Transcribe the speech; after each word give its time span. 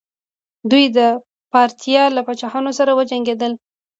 دوی 0.71 0.85
د 0.97 0.99
پارتیا 1.53 2.03
له 2.15 2.21
پاچاهانو 2.27 2.71
سره 2.79 2.91
وجنګیدل 2.99 3.53